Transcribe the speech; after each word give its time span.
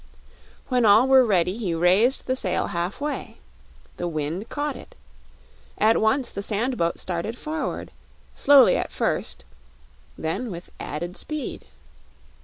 When 0.69 0.83
all 0.83 1.07
were 1.07 1.23
ready 1.23 1.55
he 1.59 1.75
raised 1.75 2.25
the 2.25 2.35
sail 2.35 2.69
half 2.69 2.99
way. 2.99 3.37
The 3.97 4.07
wind 4.07 4.49
caught 4.49 4.75
it. 4.75 4.95
At 5.77 6.01
once 6.01 6.31
the 6.31 6.41
sand 6.41 6.75
boat 6.75 6.97
started 6.97 7.37
forward 7.37 7.91
slowly 8.33 8.75
at 8.77 8.91
first, 8.91 9.43
then 10.17 10.49
with 10.49 10.71
added 10.79 11.17
speed. 11.17 11.65